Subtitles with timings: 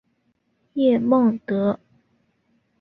[0.73, 1.79] 叶梦得。